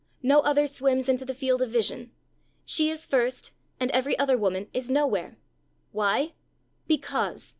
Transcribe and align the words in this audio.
No 0.23 0.39
other 0.39 0.65
swims 0.65 1.07
into 1.07 1.25
the 1.25 1.33
field 1.35 1.61
of 1.61 1.69
vision. 1.69 2.09
She 2.65 2.89
is 2.89 3.05
first, 3.05 3.51
and 3.79 3.91
every 3.91 4.17
other 4.17 4.35
woman 4.35 4.67
is 4.73 4.89
nowhere. 4.89 5.37
Why? 5.91 6.33
'_Because! 6.89 7.49